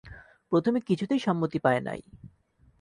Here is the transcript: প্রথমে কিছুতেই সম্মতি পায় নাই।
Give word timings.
প্রথমে 0.51 0.79
কিছুতেই 0.81 1.19
সম্মতি 1.19 1.59
পায় 1.59 1.81
নাই। 1.81 2.01